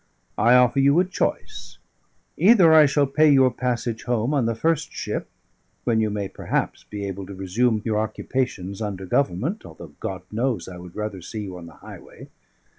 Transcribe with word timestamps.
I 0.39 0.55
offer 0.55 0.79
you 0.79 0.99
a 0.99 1.05
choice. 1.05 1.77
Either 2.35 2.73
I 2.73 2.87
shall 2.87 3.05
pay 3.05 3.29
your 3.31 3.51
passage 3.51 4.05
home 4.05 4.33
on 4.33 4.47
the 4.47 4.55
first 4.55 4.91
ship, 4.91 5.29
when 5.83 5.99
you 6.01 6.09
may 6.09 6.27
perhaps 6.27 6.83
be 6.85 7.05
able 7.05 7.27
to 7.27 7.35
resume 7.35 7.83
your 7.85 7.99
occupations 7.99 8.81
under 8.81 9.05
Government, 9.05 9.63
although 9.63 9.93
God 9.99 10.23
knows 10.31 10.67
I 10.67 10.77
would 10.79 10.95
rather 10.95 11.21
see 11.21 11.43
you 11.43 11.55
on 11.59 11.67
the 11.67 11.73
highway! 11.85 12.29